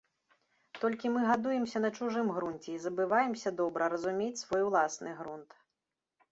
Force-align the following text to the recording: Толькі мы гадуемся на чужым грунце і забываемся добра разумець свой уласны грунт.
Толькі 0.79 1.11
мы 1.17 1.21
гадуемся 1.31 1.77
на 1.85 1.91
чужым 1.99 2.33
грунце 2.39 2.69
і 2.77 2.79
забываемся 2.87 3.55
добра 3.63 3.83
разумець 3.97 4.35
свой 4.43 4.61
уласны 4.73 5.09
грунт. 5.23 5.49